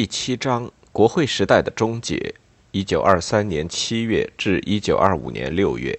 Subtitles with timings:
[0.00, 2.34] 第七章：国会时代的终结。
[2.70, 5.94] 一九二三年七月至一九二五年六月。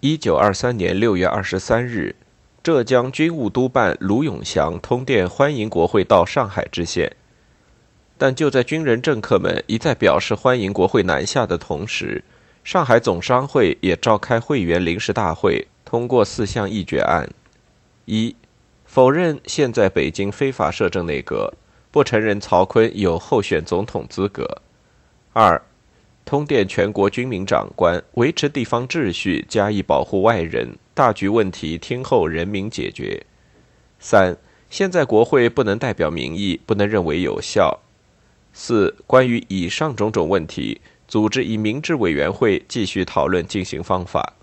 [0.00, 2.14] 一九二三年六月二十三日，
[2.62, 7.16] 浙江军务督办卢永祥通电欢迎国会到上海知县。
[8.18, 12.22] 但就在军人政客们一再表示欢迎国会南下的同时，
[12.62, 17.30] 上海总商会也召开会员临时大会，通过四项议决案：
[18.04, 18.36] 一、
[18.84, 21.54] 否认现在北京非法摄政内阁。
[21.90, 24.60] 不承认曹锟有候选总统资格。
[25.32, 25.60] 二，
[26.24, 33.24] 通电全国军民长官，维持地方秩序，加以保护外人，大局问题听候人民解决。
[33.98, 34.36] 三，
[34.68, 37.80] 现在国会不能代表民意，不能认为有效。
[38.52, 44.34] 四，关于以上种种问题，组织以民治委员会继续讨论进行方法。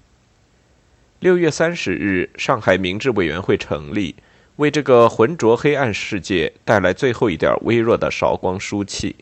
[1.19, 4.15] 六月三十日，上海民治委员会成立。
[4.57, 9.15] 为这个浑浊黑暗世界带来最后一点微弱的韶光书气。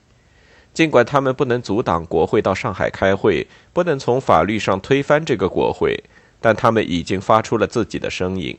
[0.73, 6.03] 尽管他们不能阻挡国会到上海开会，不能从法律上推翻这个国会，
[6.41, 8.57] 但他们已经发出了自己的声音。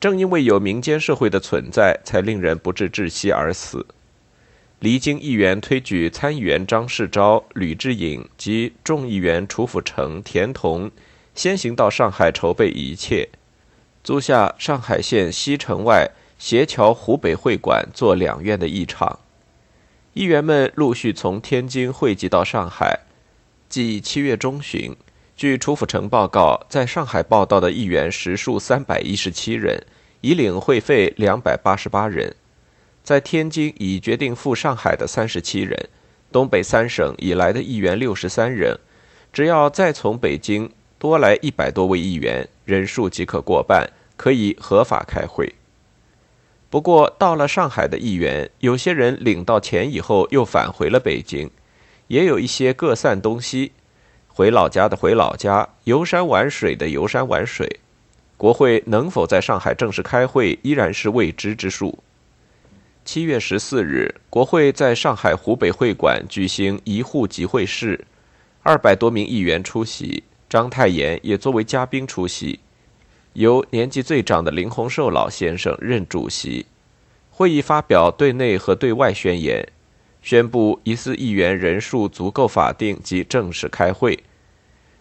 [0.00, 3.86] 正因为有民间社会的存在，才令人不致窒息而死。
[4.78, 10.90] 离京议员推举参议员张世钊、吕志颖及众议员楚辅成、田同
[11.34, 13.28] 先行到上海筹备一切。
[14.02, 19.18] 租下上海县西城外斜桥湖北会馆做两院的议场，
[20.14, 23.00] 议员们陆续从天津汇集到上海。
[23.68, 24.96] 即七月中旬，
[25.36, 29.84] 据楚辅成报告，在上海报道的议员实数三百一十七人，
[30.22, 32.32] 已领会费两百八十八人；
[33.04, 35.88] 在天津已决定赴上海的三十七人，
[36.32, 38.78] 东北三省以来的议员六十三人，
[39.30, 40.72] 只要再从北京。
[41.00, 45.54] 多来一百多位议员，人数即可过半，可以合法开会。
[46.68, 51.50] 不过，到了上海的议员，有些人领到钱以后又返回了北京，
[52.08, 53.72] 也有一些各散东西，
[54.28, 57.80] 回老家的回老家，游山玩水的游山玩水。
[58.36, 62.00] 国会能否在上海正式开会，依然是未知之数。
[63.06, 68.04] 七月十四日，国会在上海湖北会馆举行一户集会式，
[68.62, 70.24] 二百多名议员出席。
[70.50, 72.58] 章太炎也作为嘉宾出席，
[73.34, 76.66] 由年纪最长的林洪寿老先生任主席。
[77.30, 79.64] 会议发表对内和对外宣言，
[80.20, 84.18] 宣布疑似议员人数足够法定及正式开会。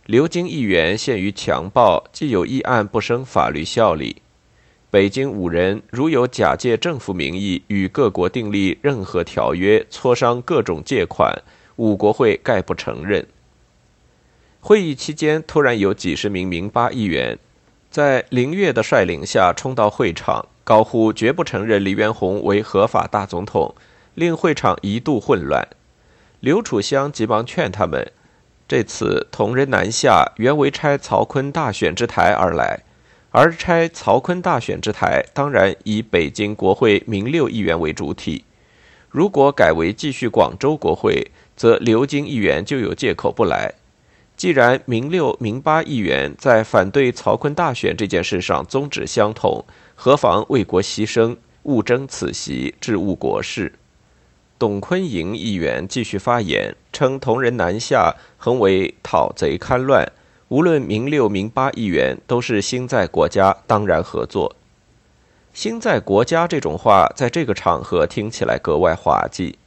[0.05, 4.21] 流经议员限于强暴，既有议案不生法律效力。
[4.91, 11.35] 北京五人如有假借政府名义与各国订立任何条约，磋商各种借款，
[11.77, 13.27] 五国会概不承认。
[14.61, 17.39] 会议期间，突然有几十名民巴议员
[17.89, 23.73] 在林月的率领下冲到会场，高呼绝不承认黎元洪为合法大总统，
[24.15, 25.65] 令会场一度混乱。
[26.41, 28.11] 刘楚香急忙劝他们：
[28.67, 32.81] 这次同人南下，原为拆曹锟大选之台而来，
[33.31, 38.43] 而拆曹锟大选之台，当然以北京国会民六议员为主体。
[39.09, 43.73] 如果改为继续广州国会，则流经议员就有借口不来。
[44.39, 53.73] 既然民六、民八议员在反对曹锟大选这件事上宗旨相同，何妨为国牺牲，勿争此席，致误国事？
[54.57, 60.09] 董坤营议员继续发言，称同人南下，横为讨贼戡乱。
[60.47, 64.55] 无论民六、民八议员，都是心在国家，当然合作。
[65.53, 69.59] 心在国家这种话，在这个场合听起来格外滑稽。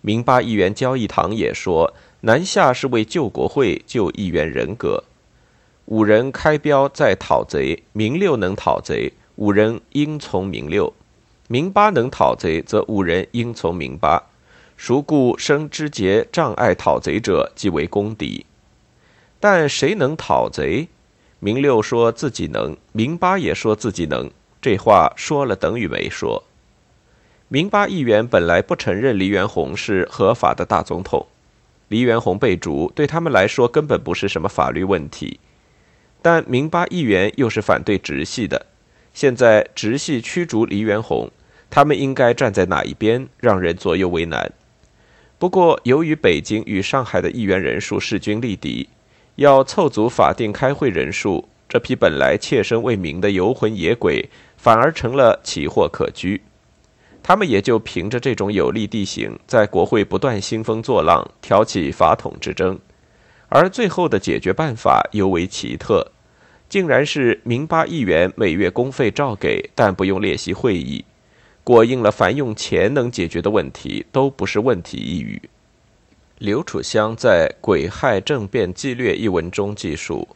[0.00, 1.92] 民八议员焦义堂也说。
[2.26, 5.04] 南下是为救国会、救议员人格。
[5.84, 10.90] 五人开标在讨贼，明六能讨贼，五人应从明六；
[11.48, 14.22] 明八能讨贼，则五人应从明八。
[14.74, 18.46] 孰故生枝节障碍讨贼者，即为公敌。
[19.38, 20.88] 但谁能讨贼？
[21.40, 24.30] 明六说自己能，明八也说自己能。
[24.62, 26.42] 这话说了等于没说。
[27.48, 31.26] 明八议员本来不承认黎元洪是合法的大总统。
[31.88, 35.38] 黎元洪被逐，对他们来说根本不是什么法律问题，
[36.22, 38.66] 但民巴议员又是反对直系的。
[39.12, 41.30] 现在直系驱逐黎元洪，
[41.70, 44.50] 他们应该站在哪一边，让人左右为难。
[45.38, 48.88] 不过，由于北京与上海的议员人数势均力敌，
[49.36, 56.40] 要凑足法定开会人数，这批本来切身为民的游魂野鬼，反而成了奇货可居。
[57.26, 62.78] 他们也就凭着这种有利地形，在国会不断兴风作浪，挑起法统之争。
[63.48, 66.12] 而最后的解决办法尤为奇特，
[66.68, 71.02] 竟然是民巴议员每月公费照给，但不用列席会议。
[71.64, 75.40] 果应了凡用钱能解决的问题都不是问题一语。
[76.36, 80.28] 刘楚香在《癸亥政变纪略》一文中记述，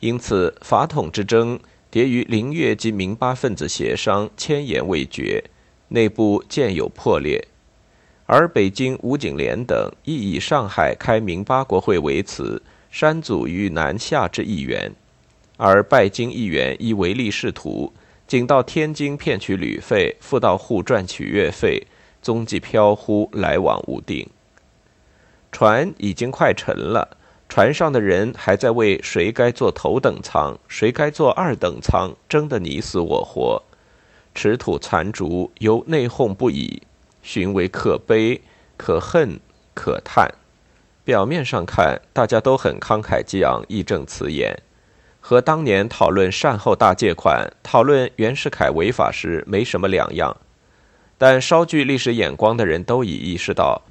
[0.00, 1.56] 因此法统之争
[1.92, 5.44] 迭于林月及民巴分子协商千言未决，
[5.92, 7.46] 内部渐有破裂。
[8.26, 14.92] 而北京吴景莲等亦以上海开明八国会为辞，删祖于南下之议员，
[15.56, 17.92] 而拜金议员亦唯利是图，
[18.26, 21.86] 仅到天津骗取旅费，复到沪赚取月费，
[22.22, 24.26] 踪迹飘忽，来往无定。
[25.50, 27.18] 船已经快沉了，
[27.48, 33.62] 船上的人还在为谁该坐头等舱，谁该坐二等舱争得你死我活，
[34.34, 36.82] 持土残烛，犹内讧不已。
[37.22, 38.40] 寻为可悲、
[38.76, 39.38] 可恨、
[39.74, 40.28] 可叹。
[41.04, 44.60] 表面上看，大家都很慷慨激昂、义正辞严，
[45.20, 50.36] 和当年讨论善后大借款、讨论袁世凯违法时没什么两样。
[51.16, 53.82] 但稍具历史眼光的人都已意识到，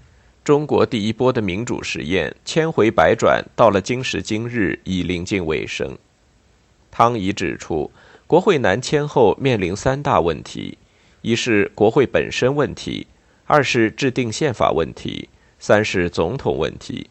[0.43, 5.97] 中国第一波的民主实验千回百转，到了今时今日已临近尾声。
[6.89, 7.89] 汤怡指出，
[8.31, 10.77] 国会南迁后面临三大问题：
[11.21, 13.07] 一是国会本身问题。
[13.45, 15.27] 二是制定宪法问题，
[15.59, 17.09] 三是总统问题。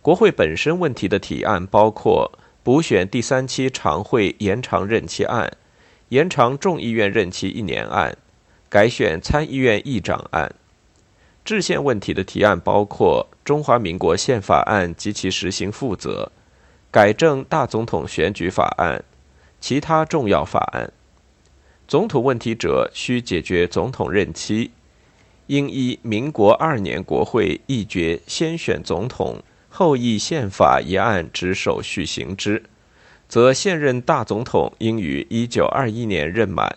[0.00, 2.30] 国会本身问题的提案包括
[2.62, 5.56] 补选第三期常会延长任期案、
[6.10, 8.16] 延长众议院任期一年案、
[8.68, 10.54] 改选参议院议长案。
[11.44, 16.30] 制宪问题的提案包括中华民国宪法案及其实行负责、
[16.92, 19.02] 改正大总统选举法案、
[19.62, 20.92] 其他重要法案。
[21.86, 24.72] 总统问题者需解决总统任期。
[25.46, 32.64] 应依民国二年国会议决先选总统后议宪法一案之手续行之，
[33.28, 36.76] 则现任大总统应于一九二一年任满。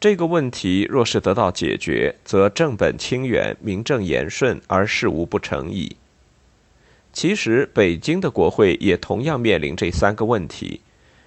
[0.00, 5.96] 这个问题若是得到解决，则正本清源，名正言顺，而事无不成矣。
[7.12, 10.80] 其实，北京的国会也同样面临这三个问题，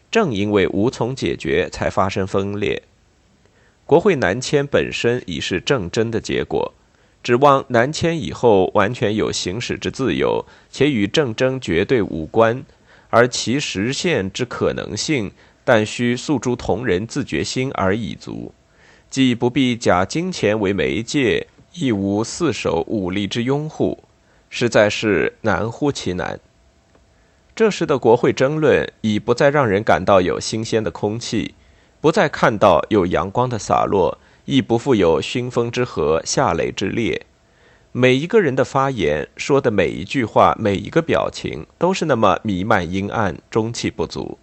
[0.09, 2.83] 正因为无从解决，才发生分裂。
[3.85, 6.73] 国会南迁本身已是政争的结果，
[7.23, 12.63] 指望南迁以后完全有行使之自由，且与政争绝对无关，
[13.09, 15.31] 而其实现之可能性，
[15.63, 18.53] 但需诉诸同仁自觉心而已足，
[19.09, 24.03] 既不必假金钱为媒介，亦无四手武力之拥护，
[24.49, 26.39] 实在是难乎其难。
[27.57, 31.55] 这时的国会争论已不再让人感到有新鲜的空气。
[31.99, 37.25] 不再看到有阳光的洒落，亦不复有熏风之和、夏雷之烈。
[37.91, 44.37] 每一个人的发言说的每一句话、每一个表情，都是那么弥漫阴暗、中气不足，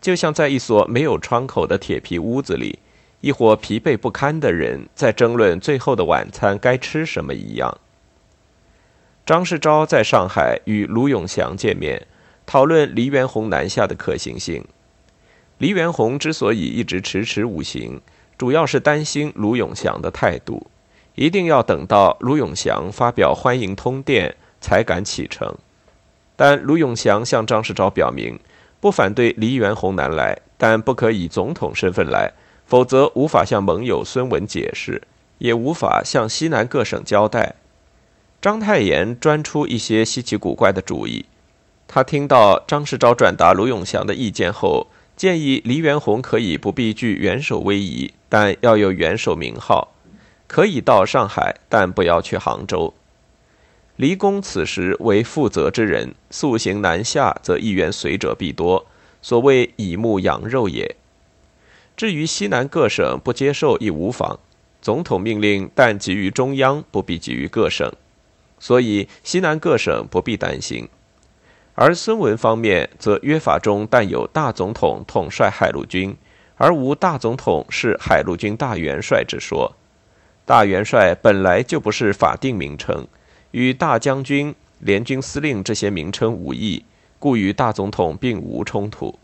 [0.00, 2.78] 就像在一所没有窗口的铁皮屋子里，
[3.20, 7.76] 一伙疲惫不堪的人在争论最后的晚餐该吃什么一样。
[9.26, 12.06] 张世钊在上海与卢永祥见面，
[12.46, 14.64] 讨论黎元洪南下的可行性。
[15.58, 18.00] 黎元洪之所以一直迟迟无行，
[18.38, 20.66] 主要是担心卢永祥的态度，
[21.14, 25.56] 一定要等到卢永祥发表欢迎通电才敢启程。
[26.36, 28.38] 但卢永祥向张世钊表明，
[28.78, 32.32] 不反对黎元洪南来，但不可以总统身份来，
[32.66, 35.00] 否则无法向盟友孙文解释，
[35.38, 37.54] 也无法向西南各省交代。
[38.42, 41.24] 章太炎专出一些稀奇古怪的主意，
[41.88, 44.88] 他听到张世钊转达卢永祥的意见后。
[45.16, 49.94] 建议黎元洪可以不必具元首威仪，但要有元首名号，
[50.46, 52.92] 可以到上海，但不要去杭州。
[53.96, 58.84] 黎公此时为负责之人，速行南下，则议员随者必多，
[59.22, 60.96] 所谓以目养肉也。
[61.96, 64.38] 至于西南各省不接受亦无妨，
[64.82, 67.90] 总统命令但给予中央，不必给予各省，
[68.58, 70.86] 所以西南各省不必担心。
[71.76, 76.16] 而孙文方面则约法中但有大总统统帅海陆军，
[76.56, 79.76] 而无大总统是海陆军大元帅之说。
[80.46, 83.06] 大元帅本来就不是法定名称，
[83.50, 86.82] 与大将军、联军司令这些名称无异，
[87.18, 89.18] 故与大总统并无冲突。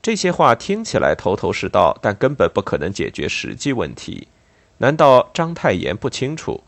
[0.00, 4.28] 这些话听起来头头是道，但根本不可能解决实际问题。
[4.78, 6.62] 难道章太炎不清楚？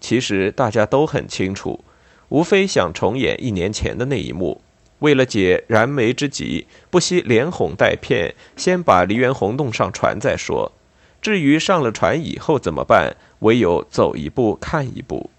[0.00, 1.84] 其实大家都很清楚。
[2.28, 4.60] 无非想重演一年前的那一幕，
[4.98, 10.72] 为了解燃眉之急，不惜连哄带骗，先把黎元洪弄上船再说。
[11.20, 15.30] 至于上了船以后怎么办，唯有走一步看一步。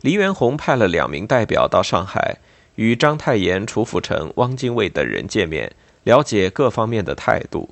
[0.00, 2.38] 黎元洪派了两名代表到上海，
[2.74, 5.72] 与章太炎、楚辅成、汪精卫等人见面，
[6.04, 7.70] 了解各方面的态度。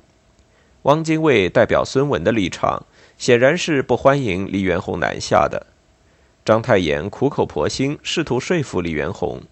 [0.83, 2.85] 汪精卫代表孙文的立场，
[3.17, 5.67] 显然是不欢迎黎元洪南下的。
[6.43, 9.43] 章太炎苦口婆心，试图说服李元洪：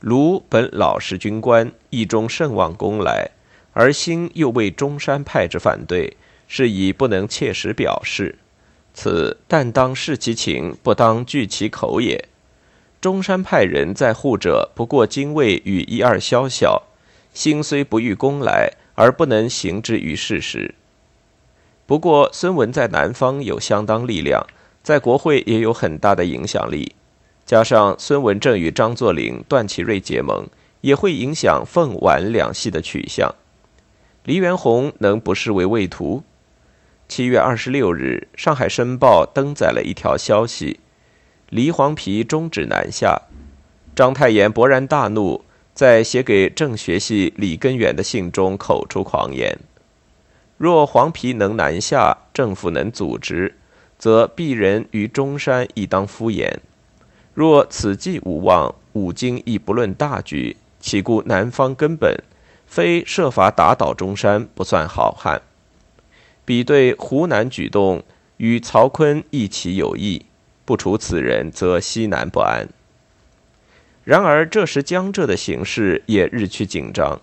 [0.00, 3.30] 卢本老实军官，意中甚望攻来，
[3.72, 6.14] 而心又为中山派之反对，
[6.46, 8.36] 是以不能切实表示。
[8.92, 12.28] 此但当视其情，不当据其口也。
[13.00, 16.82] 中山派人在护者，不过精卫与一二宵小，
[17.32, 20.74] 心虽不欲攻来，而不能行之于事实。
[21.86, 24.46] 不过孙文在南方有相当力量，
[24.82, 26.94] 在国会也有很大的影响力，
[27.44, 30.48] 加上孙文正与张作霖、段祺瑞结盟，
[30.80, 33.34] 也会影响凤皖两系的取向。
[34.24, 36.22] 黎元洪能不视为畏途？
[37.08, 40.78] 七月二十六日，《上海申报》登载了一条消息：
[41.48, 43.22] 黎黄皮终止南下。
[43.96, 45.44] 章太炎勃然大怒，
[45.74, 49.58] 在写给政学系李根源的信中口出狂言：
[50.56, 53.56] 若黄皮能南下，政府能组织，
[54.00, 56.50] 则鄙人于中山亦当敷衍；
[57.34, 62.16] 若此计无望，五经亦不论大局，岂顾南方根本？
[62.66, 65.42] 非设法打倒中山，不算好汉。
[66.46, 68.02] 比对湖南举动
[68.38, 70.24] 与曹锟一起有异，
[70.64, 72.66] 不除此人，则西南不安。
[74.04, 77.20] 然而这时江浙的形势也日趋紧张，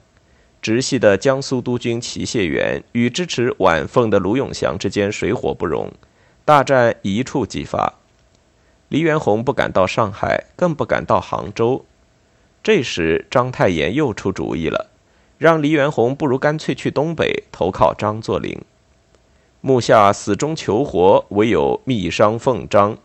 [0.62, 5.92] 直系的江苏督军齐燮元与支持皖凤的卢永祥之间水火不容，
[6.48, 7.96] 大战一触即发。
[8.88, 11.84] 黎元洪不敢到上海，更不敢到杭州。
[12.64, 14.90] 这时章太炎又出主意了，
[15.38, 18.62] 让黎元洪不如干脆去东北投靠张作霖。
[19.60, 22.98] 目下死中求活，唯有密商奉章，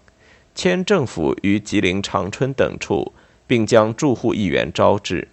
[0.55, 3.13] 迁政府于吉林、长春等处，
[3.49, 5.27] 并将驻沪议员招致。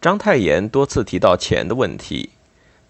[0.00, 2.30] 章太炎多次提到钱的问题，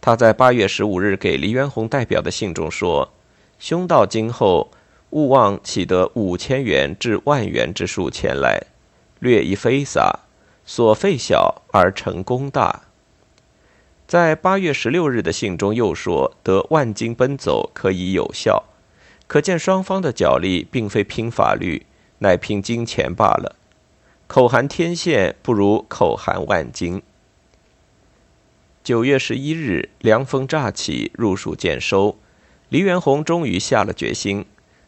[0.00, 3.12] 他在八月十五日给黎元洪代表的信中说
[3.58, 4.70] ：“兄到今后，
[5.10, 8.62] 勿忘起得五千元至万元之数前来，
[9.20, 10.20] 略一飞洒，
[10.66, 12.82] 所费小而成功大。”
[14.06, 18.64] 在八月十六日的信中又说：“得万金奔走可以有效。”
[19.26, 21.86] 可见双方的角力并非拼法律，
[22.18, 23.56] 乃拼金钱罢了。
[24.26, 27.02] 口含天线不如口含万金。
[28.82, 32.18] 九月十一日，凉风乍起，入暑渐收，
[32.74, 34.46] 黎元洪终于下了决心，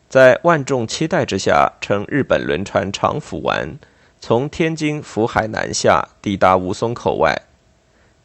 [0.09, 3.79] 在万众期待之下，乘日本轮船长府丸，
[4.19, 7.43] 从天津福海南下，抵达吴淞口外。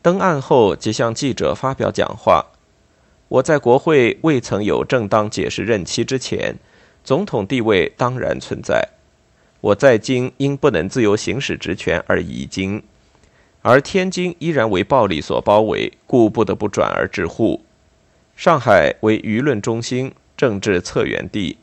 [0.01, 2.47] 登岸后，即向记者发表讲话。
[3.27, 6.55] 我在国会未曾有正当解释任期之前，
[7.03, 8.89] 总统地位当然存在。
[9.59, 12.81] 我在京因不能自由行使职权而移京，
[13.61, 17.61] 而天津依然为暴力所包围，故不得不转而致沪。
[18.41, 21.57] 上海为舆论中心、政治策源地，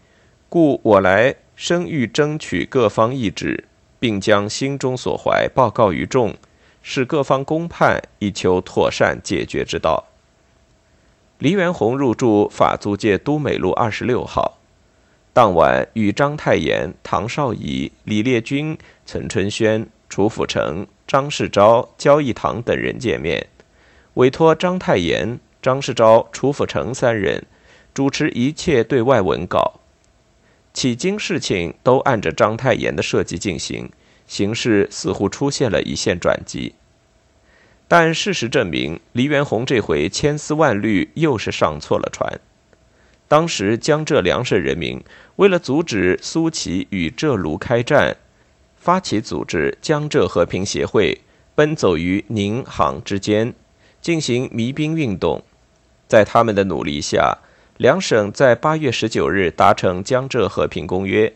[0.48, 3.64] 故我来生欲争取各方意志，
[3.98, 6.36] 并将心中所怀报告于众。
[6.80, 10.04] 使各方公判，以求妥善解决之道。
[11.40, 14.58] 黎元洪入住法租界都美路二十六号，
[15.32, 23.48] 当晚与章太炎、唐绍仪、李烈钧、岑春轩、楚辅成、张世钊、焦义堂等人见面，
[24.14, 27.44] 委托章太炎、张世钊、楚辅成三人
[27.92, 29.80] 主持一切对外文稿。
[30.74, 33.90] 迄今事情都按着章太炎的设计进行。
[34.28, 36.74] 形势似乎出现了一线转机，
[37.88, 42.38] 但事实证明，黎元洪这回千丝万缕，又是上错了船。
[43.26, 45.02] 当时江浙两省人民
[45.36, 48.18] 为了阻止苏齐与浙卢开战，
[48.76, 51.22] 发起组织江浙和平协会，
[51.54, 53.54] 奔走于宁杭之间，
[54.02, 55.42] 进行弭兵运动。
[56.08, 57.38] 在他们的努力下，
[57.76, 61.32] 两省在八月十九日达成江浙和平公约，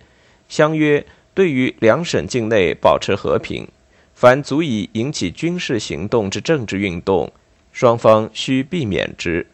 [0.49, 1.07] 相约。
[1.35, 3.67] 对于两省境内保持和平，
[4.15, 7.33] 凡足以引起军事行动之政治运动，
[7.73, 9.47] 双方需避免之。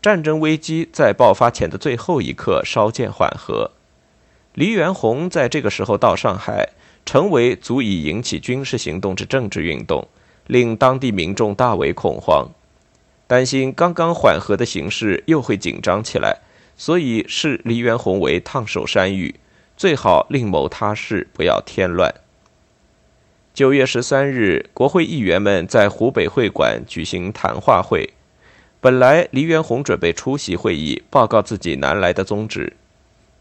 [0.00, 3.72] 战争危机在爆发前的最后一刻稍见缓和。
[4.52, 6.68] 黎元洪在这个时候到上海，
[7.04, 10.06] 成为足以引起军事行动之政治运动，
[10.46, 12.48] 令当地民众大为恐慌，
[13.34, 16.38] 担心刚刚缓和的形势又会紧张起来，
[16.76, 19.34] 所以视黎元洪为烫手山芋。
[19.76, 22.14] 最好另谋他事，不要添乱。
[23.52, 28.10] 九月十三日，国会议员们在湖北会馆举行谈话会。
[28.80, 32.74] 本来黎元洪准备出席会议，报告自己南来的宗旨，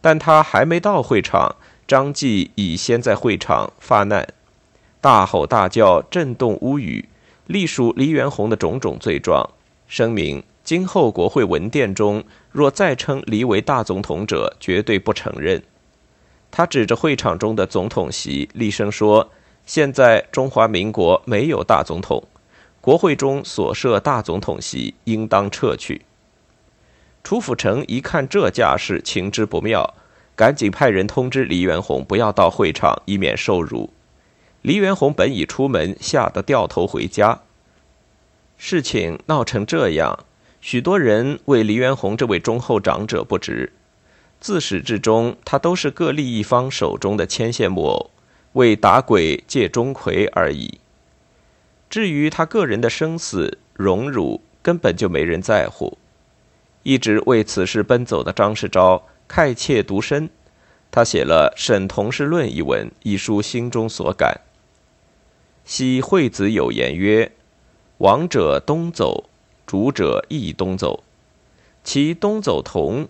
[0.02, 1.56] 但他还没到会场，
[1.88, 4.28] 张继已先在会场发难，
[5.00, 7.08] 大吼大叫，震动屋宇，
[7.46, 9.48] 隶属黎元洪的种种罪状，
[9.96, 15.62] 声明：今后国会文件中若再称黎为大总统者，绝对不承认。
[16.50, 19.30] 他指着会场中的总统席，厉声说
[19.68, 22.24] ：“现在中华民国没有大总统，
[22.82, 26.02] 国会中所设大总统席应当撤去。”
[27.24, 29.94] 楚辅成一看这架势，情之不妙，
[30.36, 33.92] 赶紧派人通知黎元洪不要到会场，以免受辱。
[34.64, 37.42] 黎元洪本已出门，吓得掉头回家。
[38.58, 40.26] 事情闹成这样，
[40.62, 43.74] 许多人为黎元洪这位忠厚长者不值。
[44.40, 48.12] 自始至终，他都是各利益方手中的牵线木偶，
[48.54, 50.80] 为打鬼借钟馗而已。
[51.90, 55.98] 至于他个人的生死荣辱，根本就没人在乎。
[56.84, 60.30] 一直为此事奔走的张世钊慨切独身，
[60.92, 64.42] 他写了《沈同事论》一文，一书心中所感。
[65.64, 67.32] 昔惠子有言曰
[67.98, 69.30] ：“往者东走，
[69.66, 71.04] 主者亦东走，
[71.84, 73.08] 其东走同。”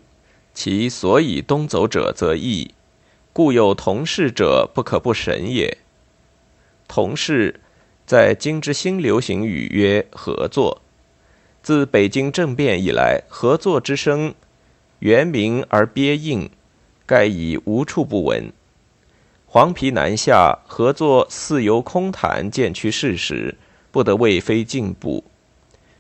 [0.56, 2.76] 其所以东走者则异，
[3.34, 5.80] 故有同事者不可不审也。
[6.88, 7.60] 同事，
[8.06, 10.80] 在今之新流行语曰合作。
[11.64, 14.36] 自北京政变以来，合作之声，
[15.00, 16.52] 原名而憋硬，
[17.08, 18.54] 盖已无处不闻。
[19.48, 23.58] 黄皮南下，合作似由空谈，渐趋事实，
[23.94, 25.24] 不得为非进步。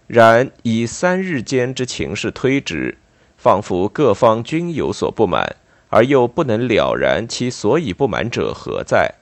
[0.08, 2.98] 然以三日间之情势推之。
[3.36, 5.58] 仿佛各方均有所不满，
[5.90, 9.16] 而又不能了然其所以不满者何在，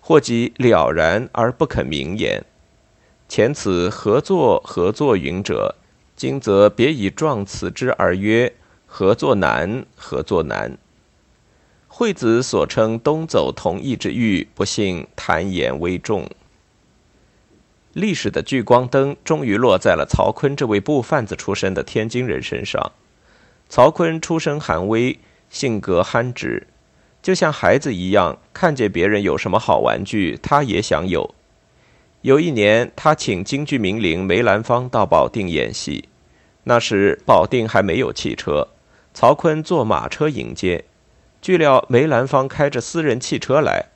[0.00, 2.44] 或即了然而不肯明言。
[3.28, 5.74] 前此合作合作云者，
[6.14, 8.52] 今则别以状此之而曰
[8.86, 10.78] 合作难，合作难。
[11.88, 16.30] 惠子所称东走同意之欲，不幸谈言微重。
[17.98, 22.92] 历史的聚光灯终于落在了曹锟这位布贩子出身的天津人身上。
[23.68, 25.18] 曹锟出身寒微，
[25.50, 26.68] 性格憨直，
[27.20, 31.34] 就像孩子一样，看见别人有什么好玩具，他也想有。
[32.20, 36.08] 有一年，他请京剧名伶梅兰芳到保定演戏，
[36.62, 38.68] 那时保定还没有汽车，
[39.12, 40.84] 曹锟坐马车迎接。
[41.42, 43.86] 据料梅兰芳开着私人汽车来，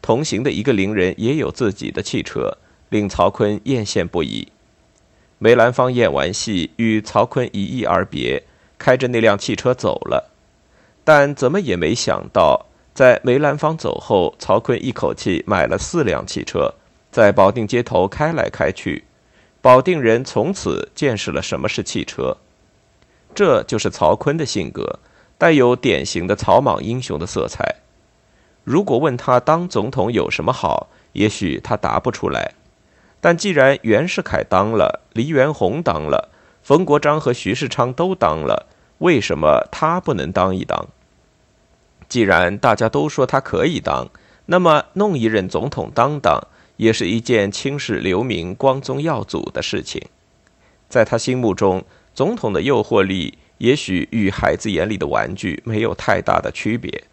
[0.00, 2.56] 同行的一个伶人也有自己的汽车，
[2.88, 4.48] 令曹锟艳羡不已。
[5.38, 8.42] 梅兰芳演完戏，与曹锟一忆而别。
[8.80, 10.30] 开着那辆汽车走了，
[11.02, 16.72] 但怎么也没想到，在梅兰芳走后，曹锟一口气买了四辆汽车，
[17.10, 19.02] 在保定街头开来开去，
[19.60, 22.36] 保定人从此见识了什么是汽车。
[23.34, 25.00] 这就是曹锟的性格，
[25.36, 27.74] 带有典型的草莽英雄的色彩。
[28.62, 32.54] 如果问他当总统有什么好，也许他答不出来。
[33.20, 36.28] 但既然袁世凯当了，黎元洪当了。
[36.62, 38.66] 冯国璋和徐世昌都当了，
[38.98, 40.86] 为什么他不能当一当？
[42.08, 44.08] 既然大家都说他可以当，
[44.46, 46.40] 那么弄一任总统当当，
[46.76, 50.02] 也是一件青史留名、光宗耀祖的事情。
[50.88, 57.04] 在他心目中，总统的诱惑力也许与孩子眼里的玩具没有太大的区别。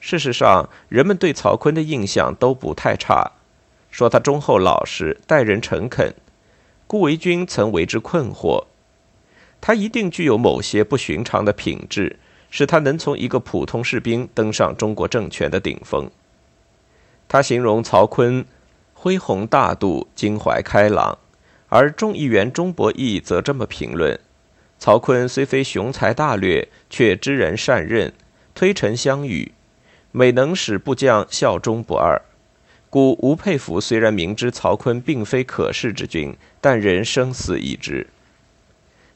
[0.00, 3.32] 事实上，人们对曹锟的印象都不太差，
[3.94, 6.12] 说他忠厚老实，待人诚恳。
[6.88, 8.64] 顾维钧曾为之困惑，
[9.60, 12.18] 他一定具有某些不寻常的品质，
[12.50, 16.10] 使他能从一个普通士兵登上中国政权的顶峰。
[17.28, 18.44] 他形容曹锟
[18.94, 21.16] 恢宏大度、襟怀开朗，
[21.68, 24.18] 而众议员钟伯义则这么评论：
[24.76, 28.12] 曹锟虽非雄才大略，却知人善任，
[28.56, 29.52] 推陈相与，
[30.10, 32.20] 每能使部将效忠不二。
[32.94, 38.06] 故吴佩孚虽然明知曹锟并非可视之君，但仍生死已之。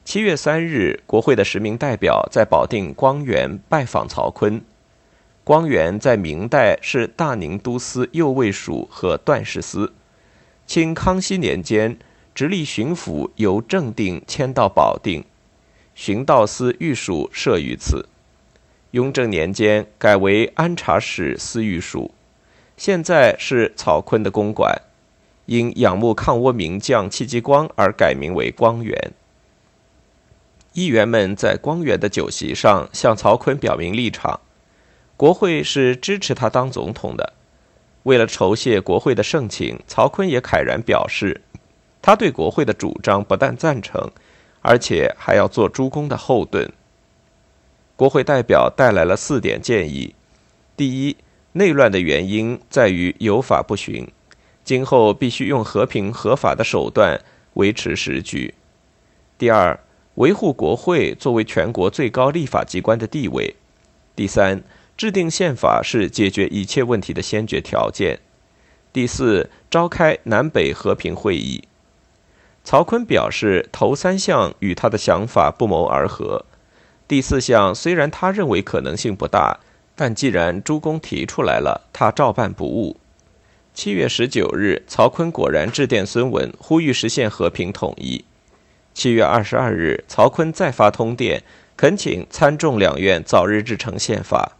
[0.03, 4.59] 七月三日，国会的十名代表在保定光原拜访曹锟。
[5.45, 9.93] 光原在明代是大宁都司右卫署和段氏司。
[10.67, 11.97] 清康熙年间，
[12.35, 15.23] 直隶巡抚由正定迁到保定，
[15.95, 18.09] 巡道司御署设于此。
[18.91, 22.11] 雍正年间，改为安察使司御署。
[22.79, 24.73] 现在是曹锟的公馆，
[25.47, 29.11] 因仰慕抗倭名将戚继光而改名为光原。
[30.71, 34.39] 议员们在光原的酒席上向曹锟表明立场，
[35.17, 37.33] 国会是支持他当总统的。
[38.03, 41.41] 为了酬谢国会的盛情，曹锟也慨然表示，
[42.01, 44.09] 他对国会的主张不但赞成，
[44.61, 46.71] 而且还要做诸公的后盾。
[47.97, 50.15] 国会代表带来了四点建议：
[50.77, 51.17] 第一，
[51.53, 54.07] 内乱的原因在于有法不循，
[54.63, 57.19] 今后必须用和平合法的手段
[57.55, 58.53] 维持时局。
[59.37, 59.79] 第二，
[60.15, 63.55] 维护国会作为全国最高立法机关的地位；
[64.15, 64.61] 第三，
[64.95, 68.17] 制定宪法是解决一切问题的先决条件；
[68.93, 71.63] 第四，召开南北和平会议。
[72.63, 76.45] 曹锟表示，头三项与他的想法不谋而合。
[77.07, 79.59] 第四项虽然他认为可能性不大，
[80.01, 82.95] 但既然朱公提出来了，他照办不误。
[83.73, 88.23] 七月十九日，曹锟果然致电孙文，呼吁实现和平统一。
[88.93, 91.43] 七月二十二日，曹锟再发通电，
[91.75, 94.53] 恳请参众两院早日制成宪法。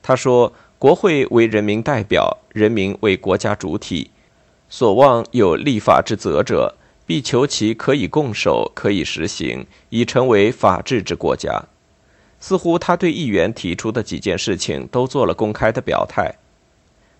[0.00, 4.10] 他说：“国会为人民代表，人民为国家主体，
[4.70, 11.64] 所望有立法之责者，必求其可以共守，可以实行，以成为法治之国家。”
[12.40, 16.34] 似乎他对议员提出的几件事情都做了公开的表态。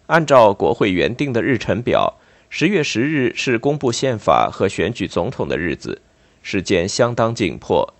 [0.06, 6.00] 按照国会原定的日程表，十月十日是公布宪法和选举总统的日子，
[6.42, 7.94] 时间相当紧迫。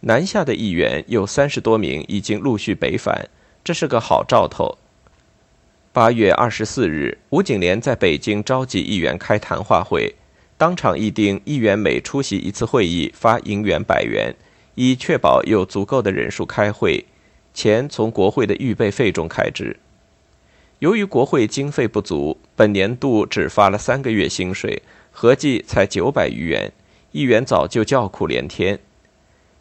[0.00, 3.28] 南下的议员有三十多名已经陆续北返，
[3.62, 4.78] 这是个好兆头。
[5.92, 10.14] 八月二十四日，吴景莲在北京召集议员开谈话会，
[10.56, 14.34] 当场议定议员每出席一次会议发银元百元，
[14.74, 17.04] 以确保有足够的人数开会，
[17.52, 19.76] 钱从国会的预备费中开支。
[20.78, 26.72] 由于国会经费不足，本年度只发了三个月薪水，合计才九百余元，
[27.12, 28.78] 议员早就叫苦连天，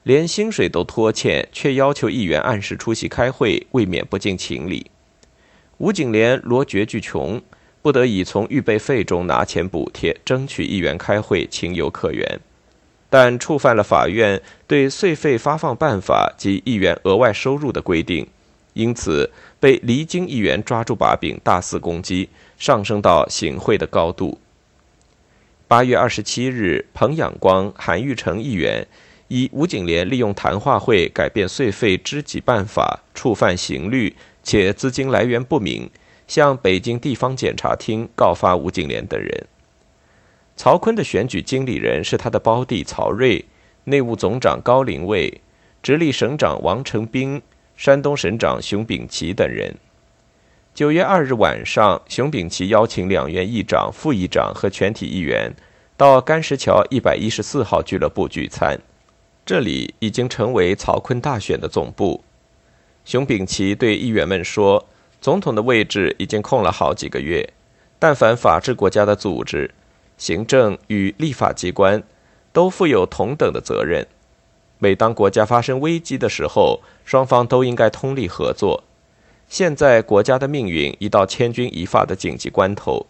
[0.04, 4.89] 连薪水都拖欠，却要求议员按时出席开会，未免不近情理。
[5.78, 7.39] 吴景莲罗绝句穷，
[7.82, 12.39] 不得已从预备费中拿钱补贴，争取议员开会，情有可原，
[13.12, 18.26] 但触犯了法院对税费发放办法及议员额外收入的规定。
[18.74, 24.39] 因此，被离京议员抓住把柄，大肆攻击，上升到行贿的高度。
[25.67, 28.88] 八月二十七日，彭仰光、韩玉成议员
[29.28, 35.89] 以吴景莲利用谈话会改变税费支给办法，触犯刑律，且资金来源不明，
[36.26, 39.45] 向北京地方检察厅告发吴景莲等人。
[40.56, 43.46] 曹锟的选举经理人是他的胞弟曹睿，
[43.86, 45.42] 内务总长高林卫，
[45.82, 47.42] 直隶省长王成斌。
[47.78, 49.76] 山东省长熊丙奇等人。
[50.72, 55.52] 九月二日晚上，熊丙奇邀请两院议长、副议长和全体议员
[55.98, 58.80] 到干石桥一百一十四号俱乐部聚餐，
[59.44, 62.24] 这里已经成为曹锟大选的总部。
[63.04, 64.88] 熊丙奇对议员们说
[65.20, 67.52] ：“总统的位置已经空了好几个月，
[67.98, 69.74] 但凡法治国家的组织、
[70.22, 72.04] 行政与立法机关，
[72.54, 74.06] 都负有同等的责任。”
[74.78, 78.84] 每当国家发生危机的时候，双方都应该通力合作。
[79.50, 83.08] 现在国家的命运已到千钧一发的紧急关头，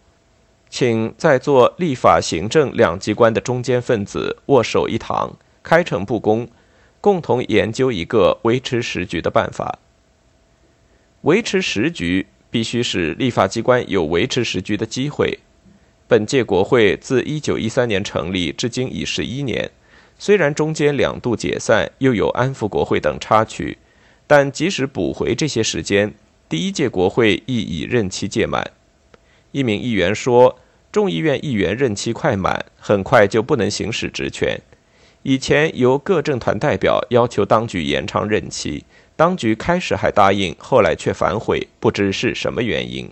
[0.70, 6.48] 请在做立法、行政两机关的中间分子握手一堂，开诚布公，
[7.02, 9.78] 共同研究一个维持时局的办法。
[11.22, 15.38] 维持时局必须使立法机关有维持时局的机会。
[16.12, 19.70] 本届国会自一九一三年成立至今已十一年。
[20.18, 23.78] 虽然中间两度解散，又有安抚国会等插曲，
[24.26, 26.12] 但即使补回这些时间，
[26.50, 28.72] 第一届国会亦已任期届满。
[29.52, 30.58] 一名议员说
[30.92, 34.60] ：“众议院议员任期快满，很快就不能行使职权。
[35.22, 38.84] 以前由各政团代表要求当局延长任期，
[39.16, 43.10] 当局开始还答应，后来却反悔，不知是什么原因。”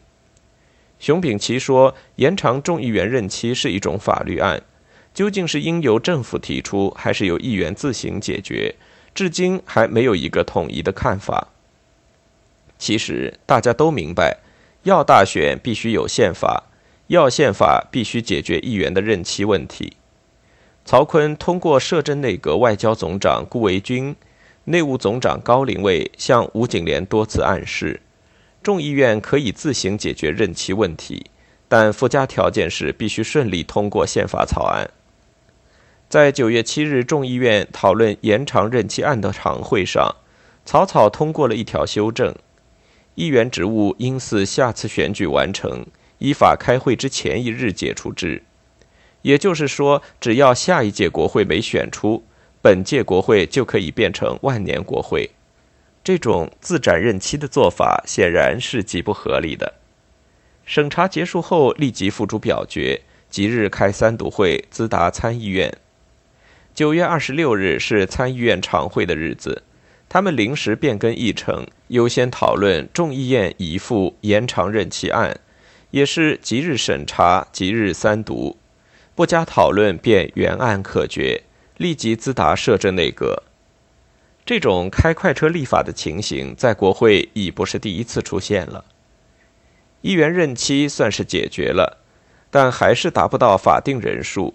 [1.00, 4.62] 熊丙奇说：“延长众议员任期是一种法律案。”
[5.12, 8.76] 究竟是应由政府提出，还是由议员自行解决？
[9.12, 11.48] 至今还没有一个统一的看法。
[12.78, 14.38] 其实大家都明白，
[14.84, 16.64] 要大选必须有宪法，
[17.08, 19.94] 要宪法必须解决议员的任期问题。
[20.84, 24.14] 曹锟通过摄政内阁外交总长顾维钧、
[24.64, 28.00] 内务总长高凌卫向吴景莲多次暗示，
[28.62, 31.26] 众议院可以自行解决任期问题，
[31.66, 34.90] 但附加条件是必须顺利通过宪法草案。
[36.08, 40.16] 在九月七日众议院讨论延长任期案的常会上，
[40.66, 42.34] 草草通过了一条修正：
[43.14, 45.86] 议员职务应似下次选举完成，
[46.18, 48.42] 依法开会之前一日解除之。
[49.22, 52.22] 也就是说，只要下一届国会没选出，
[52.60, 55.30] 本届国会就可以变成万年国会。
[56.02, 59.74] 这种自斩任期的做法显然是极不合理的。
[60.64, 65.76] 审查结束后，立即付诸表决，即日开三读会，咨达参议院。
[66.72, 69.62] 九月二十六日是参议院常会的日子，
[70.08, 75.38] 他们临时变更议程，优先讨论众议院移付延长任期案，
[75.90, 78.56] 也是即日审查，即日三读，
[79.14, 81.42] 不加讨论便原案可决，
[81.76, 83.42] 立即自打摄政内阁。
[84.50, 88.84] 这种开快车立法的情形，在国会已不是第一次出现了。
[90.00, 91.98] 议员任期算是解决了，
[92.50, 94.52] 但还是达不到法定人数。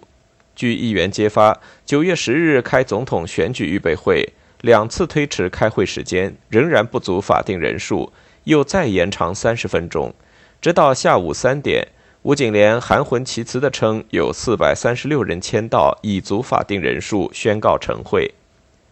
[0.54, 8.12] 据议员揭发，九月十日开总统选举预备会，两次推迟开会时间，仍然不足法定人数，
[8.44, 10.14] 又再延长三十分钟，
[10.60, 11.88] 直到下午三点，
[12.20, 18.34] 吴景莲含混其辞地称有四百三十六人签到，已足法定人数，宣告成会。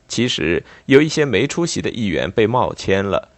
[0.06, 3.30] 其实有一些没出席的议员被冒签了。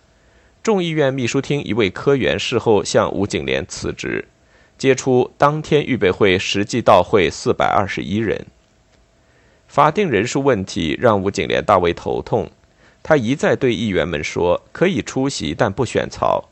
[0.62, 4.26] 众议院秘书厅一位科员事后向吴景莲辞职，
[4.76, 8.46] 揭出当天预备会实际到会四百二十一人。
[9.68, 12.50] 法定人数问题让吴景莲大为头痛，
[13.02, 16.48] 他一再对议员们说可以出席，但不选曹。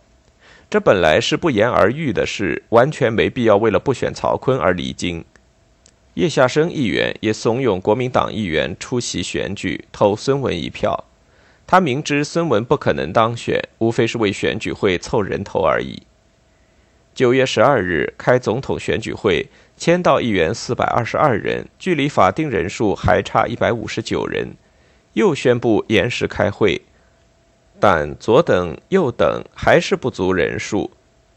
[0.70, 5.24] 这本来是不言而喻的事，完全没必要为了不选曹锟而离京。
[6.14, 11.04] 叶夏生议员也怂恿国民党议员出席选举，投孙文一票。
[11.66, 16.04] 他明知孙文不可能当选，无非是为选举会凑人头而已。
[17.14, 24.54] 九月十二日开总统选举会，签到议员四百二十二人，距离法定人数还差一百五十九人，
[25.14, 26.82] 又宣布延时开会。
[27.80, 30.92] 但左等右等还是不足人数，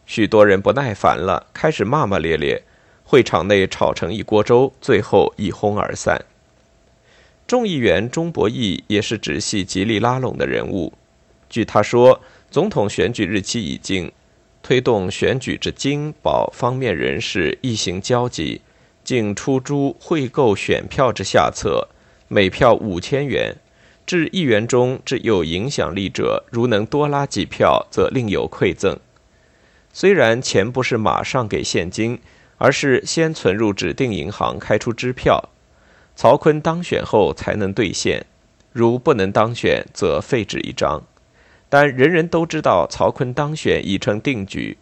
[0.05, 2.63] 许多人不耐烦了，开始骂骂咧咧，
[3.09, 6.25] 会场内吵成一锅粥，最后一哄而散。
[7.47, 10.91] 众议员钟伯义也是直系极力拉拢的人物。
[11.49, 12.19] 据他说，
[12.51, 14.11] 总统选举日期已经，
[14.61, 18.59] 推动选举之金保方面人士一行交集，
[19.05, 21.87] 竟出诸汇购选票之下策，
[22.27, 23.55] 每票五千元。
[24.05, 28.99] 至议员中之有影响力者，如能多拉几票，则另有馈赠。
[29.93, 32.19] 虽然钱不是马上给现金，
[32.57, 35.49] 而是先存入指定银行，开出支票。
[36.15, 38.25] 曹锟当选后才能兑现，
[38.71, 41.03] 如不能当选，则废纸一张。
[41.69, 44.77] 但人人都知道曹锟当选已成定局。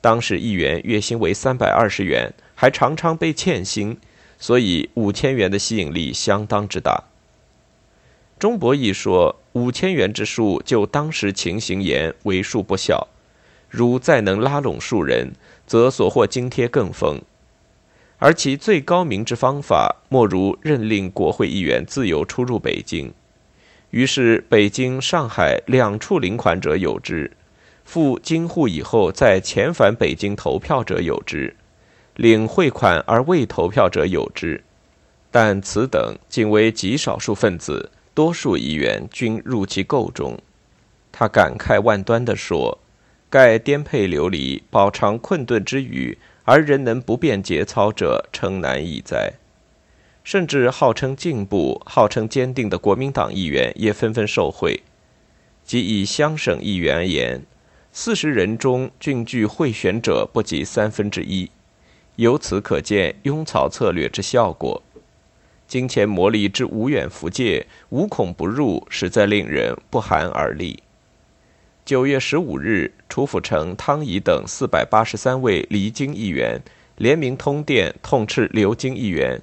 [0.00, 3.98] 当时议员月薪为三百二十元，还常常被欠薪，
[4.38, 7.04] 所以五千元的吸引力相当之大。
[8.38, 13.08] 钟伯义说：“五千元之数，就当时情形言，为数不小。
[13.68, 15.32] 如再能拉拢数人，
[15.70, 17.22] 则所获津贴更丰。”
[18.18, 23.14] 而其最高明之方法，莫如任令国会议员自由出入北京。
[23.90, 27.30] 于是，北京、上海两处领款者有之，
[27.84, 31.54] 赴京沪以后再遣返北京投票者有之，
[32.16, 34.64] 领汇款而未投票者有之。
[35.30, 40.36] 但此等仅为极少数分子，多数议员均入其构中。
[41.12, 42.78] 他感慨万端地说
[43.30, 49.34] ：“盖颠沛流离、饱尝困顿之余。”而人能不变节操者，称难易哉。
[50.24, 54.82] 甚至号称进步、号称坚定的国民党议员也纷纷受贿。
[55.62, 57.42] 即以乡省议员而言，
[57.92, 61.48] 四十人中均具贿选者不及三分之一。
[62.16, 64.82] 由此可见，拥草策略之效果。
[65.68, 70.82] 金钱魔力之无远弗届、无孔不入，实在令人不寒而栗。
[71.90, 76.62] 九月十五日，楚辅成、汤仪等四百八十三位离京议员
[76.96, 79.42] 联名通电，痛斥留京议员：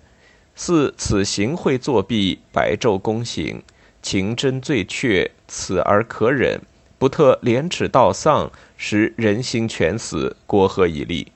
[0.55, 3.61] 似此行贿作弊，白昼公行，
[4.01, 6.61] 情真罪确，此而可忍，
[6.97, 11.29] 不特廉耻道丧，使人心全死，国何以立？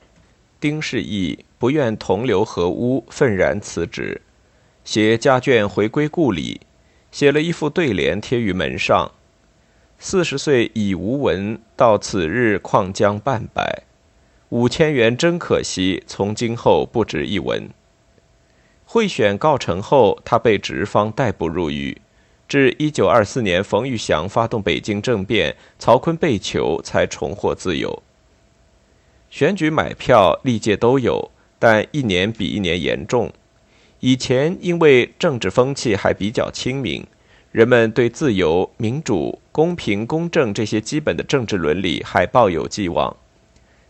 [0.58, 4.22] 丁世义不愿同流合污，愤然辞职，
[4.82, 6.62] 携家眷回归故里，
[7.10, 9.12] 写了一副对联贴于门上。
[10.04, 13.84] 四十岁已无闻，到此日况将半百。
[14.48, 17.70] 五千元真可惜，从今后不值一文。
[18.84, 21.98] 贿选告成后，他被直方逮捕入狱，
[22.48, 28.02] 至一九二四年冯玉祥发动北京政变，曹锟被囚，才重获自由。
[29.30, 33.32] 选举买票历届都有，但一年比一年严重。
[34.00, 37.06] 以前因为政治风气还比较清明。
[37.52, 43.14] 人们对自由、民主、公平、公正这些基本的政治伦理还抱有寄望，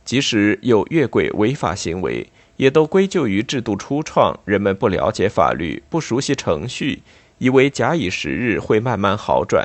[0.05, 7.03] 即使有越轨违法行为，也都归咎于制度初创，人们不了解法律，不熟悉程序，
[7.39, 9.65] 以为假以时日会慢慢好转。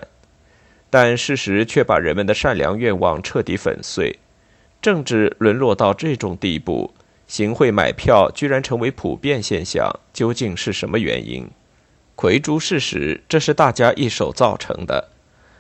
[0.92, 4.20] 但事实却把人们的善良愿望彻底粉碎，
[4.80, 6.94] 政治沦落到这种地步，
[7.26, 11.50] 行贿买票居然成为普遍现象，究竟是什么原因？
[12.18, 15.10] 魁诸事实，这是大家一手造成的。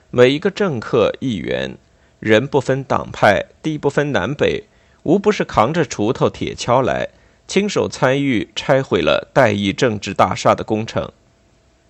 [0.09, 1.77] 每一个政客、议员，
[2.19, 4.63] 人不分党派，地不分南北，
[5.03, 7.09] 无不是扛着锄头、铁锹来，
[7.47, 11.11] 亲手参与拆毁了代议政治大厦的工程。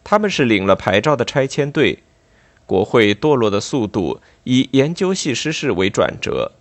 [0.03, 1.99] 他们是领了牌照的拆迁队。
[2.65, 6.51] 国会堕落的速度以研究系失事为转折。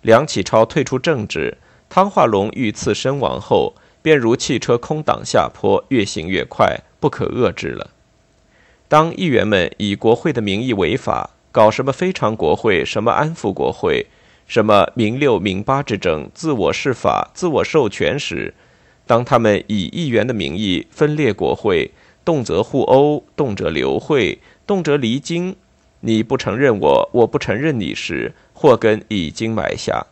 [0.00, 7.90] 梁启超退出政治，汤化龙遇刺身亡后，便如汽车空挡下坡，越行越快，不可遏制了。
[8.86, 14.06] 当议员们以国会的名义违法，搞什么非常国会，什么安抚国会，
[14.46, 18.54] 什么明六明八之争，自我释法、自我授权时，
[19.04, 21.90] 当他们以议员的名义分裂国会，
[22.24, 25.56] 动辄互殴，动辄流会，动辄离京，
[26.00, 30.06] 你不承认我，我不承认你时，祸根已经埋下。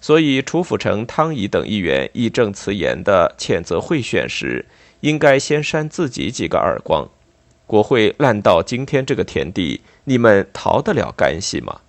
[0.00, 4.64] 所以，楚辅成、汤仪等议员义正辞严地谴责贿选时，
[5.00, 7.08] 应该先扇自己几个耳光。
[7.66, 11.80] 国会烂到今天这个田地，你们逃得了干系吗？